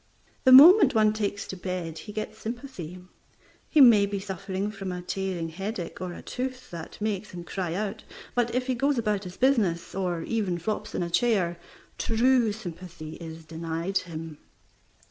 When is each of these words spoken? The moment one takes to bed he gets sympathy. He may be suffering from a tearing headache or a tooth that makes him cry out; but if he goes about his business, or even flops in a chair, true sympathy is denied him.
The 0.45 0.51
moment 0.51 0.95
one 0.95 1.13
takes 1.13 1.45
to 1.45 1.55
bed 1.55 1.95
he 1.99 2.11
gets 2.11 2.39
sympathy. 2.39 2.97
He 3.69 3.81
may 3.81 4.07
be 4.07 4.19
suffering 4.19 4.71
from 4.71 4.91
a 4.91 5.03
tearing 5.03 5.49
headache 5.49 6.01
or 6.01 6.11
a 6.13 6.23
tooth 6.23 6.71
that 6.71 6.99
makes 6.99 7.29
him 7.29 7.43
cry 7.43 7.75
out; 7.75 8.03
but 8.33 8.55
if 8.55 8.65
he 8.65 8.73
goes 8.73 8.97
about 8.97 9.25
his 9.25 9.37
business, 9.37 9.93
or 9.93 10.23
even 10.23 10.57
flops 10.57 10.95
in 10.95 11.03
a 11.03 11.09
chair, 11.11 11.59
true 11.99 12.51
sympathy 12.51 13.13
is 13.17 13.45
denied 13.45 13.99
him. 13.99 14.39